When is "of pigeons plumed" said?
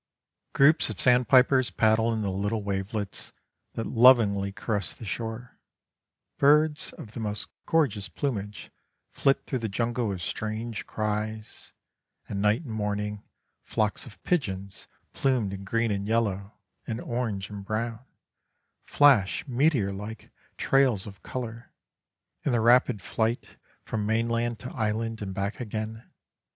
14.07-15.53